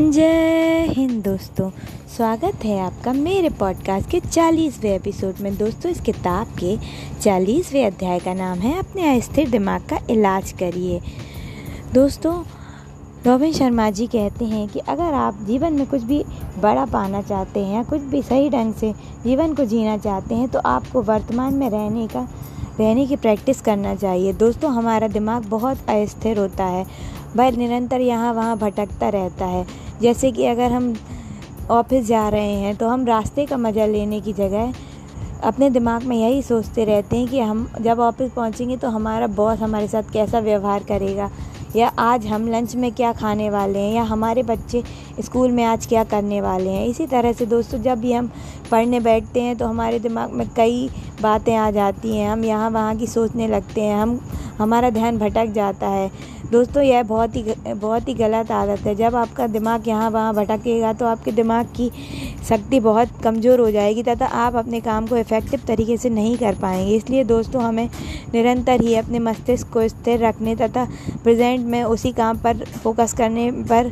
[0.00, 1.70] जय हिंद दोस्तों,
[2.16, 6.76] स्वागत है आपका मेरे पॉडकास्ट के चालीसवें एपिसोड में। दोस्तों, इस किताब के
[7.20, 11.00] चालीसवें अध्याय का नाम है, अपने अस्थिर दिमाग का इलाज करिए।
[11.94, 12.34] दोस्तों,
[13.26, 16.24] रॉबिन शर्मा जी कहते हैं कि अगर आप जीवन में कुछ भी
[16.58, 18.92] बड़ा पाना चाहते हैं या कुछ भी सही ढंग से
[19.24, 22.28] जीवन को जीना चाहते हैं तो आपको वर्तमान में रहने का,
[22.80, 26.86] रहने की प्रैक्टिस करना चाहिए। दोस्तों, हमारा दिमाग बहुत अस्थिर होता है।
[27.36, 29.66] वह निरंतर यहाँ वहाँ भटकता रहता है।
[30.00, 30.94] जैसे कि अगर हम
[31.70, 34.72] ऑफ़िस जा रहे हैं तो हम रास्ते का मज़ा लेने की जगह
[35.44, 39.58] अपने दिमाग में यही सोचते रहते हैं कि हम जब ऑफ़िस पहुँचेंगे तो हमारा बॉस
[39.58, 41.30] हमारे साथ कैसा व्यवहार करेगा?
[41.76, 43.92] या आज हम लंच में क्या खाने वाले हैं?
[43.94, 44.82] या हमारे बच्चे
[45.20, 46.86] स्कूल में आज क्या करने वाले हैं?
[46.86, 48.30] इसी तरह से दोस्तों, जब भी हम
[48.70, 50.88] पढ़ने बैठते हैं तो हमारे दिमाग में कई
[51.22, 54.18] बातें आ जाती हैं। हम यहाँ वहाँ की सोचने लगते हैं। हम,
[54.58, 56.10] हमारा ध्यान भटक जाता है।
[56.50, 60.92] दोस्तों, यह बहुत ही बहुत ही गलत आदत है। जब आपका दिमाग यहाँ वहाँ भटकेगा
[60.92, 61.90] तो आपके दिमाग की
[62.48, 66.54] शक्ति बहुत कमज़ोर हो जाएगी तथा आप अपने काम को इफ़ेक्टिव तरीके से नहीं कर
[66.54, 67.88] पाएँगे। इसलिए दोस्तों, हमें
[68.34, 70.84] निरंतर ही अपने मस्तिष्क को स्थिर रखने तथा
[71.24, 73.90] प्रेजेंट में उसी काम पर फोकस करने पर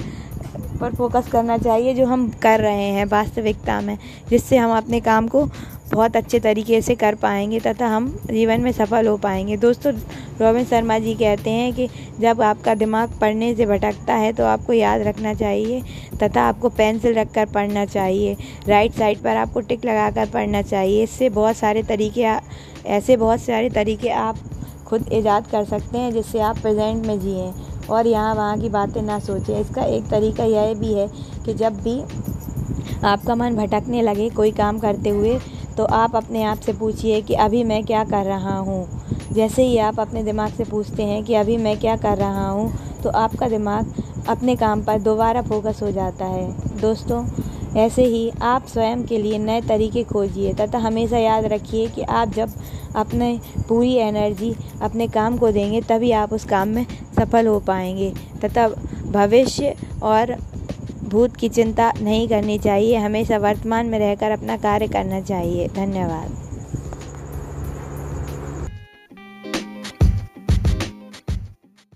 [0.80, 3.96] पर फोकस करना चाहिए जो हम कर रहे हैं वास्तविकता में,
[4.30, 5.44] जिससे हम अपने काम को
[5.96, 9.92] बहुत अच्छे तरीके से कर पाएँगे तथा हम जीवन में सफल हो पाएँगे। दोस्तों,
[10.40, 11.88] रोबिन शर्मा जी कहते हैं कि
[12.20, 15.80] जब आपका दिमाग पढ़ने से भटकता है तो आपको याद रखना चाहिए
[16.22, 18.36] तथा आपको पेंसिल रख कर पढ़ना चाहिए,
[18.68, 22.26] राइट साइड पर आपको टिक लगा कर पढ़ना चाहिए। इससे बहुत सारे तरीके
[22.88, 24.38] ऐसे बहुत सारे तरीके आप
[24.86, 27.52] खुद ईजाद कर सकते हैं जिससे आप प्रेजेंट में जिएँ।
[27.90, 31.08] और यहाँ वहाँ की बातें ना सोचें। इसका एक तरीका यह भी है
[31.44, 32.00] कि जब भी
[33.04, 35.38] आपका मन भटकने लगे, कोई काम करते हुए
[35.76, 38.86] तो आप अपने आप से पूछिए कि अभी मैं क्या कर रहा हूँ।
[39.32, 42.72] जैसे ही आप अपने दिमाग से पूछते हैं कि अभी मैं क्या कर रहा हूँ
[43.02, 43.92] तो आपका दिमाग
[44.28, 47.24] अपने काम पर दोबारा फोकस हो जाता है। दोस्तों,
[47.76, 52.32] ऐसे ही आप स्वयं के लिए नए तरीके खोजिए तथा हमेशा याद रखिए कि आप
[52.34, 52.52] जब
[52.96, 56.86] अपने पूरी एनर्जी अपने काम को देंगे, तभी आप उस काम में
[57.18, 58.12] सफल हो पाएँगे
[58.44, 58.68] तथा
[59.10, 60.36] भविष्य और
[61.08, 66.45] भूत की चिंता नहीं करनी चाहिए, हमेशा वर्तमान में रहकर अपना कार्य करना चाहिए। धन्यवाद।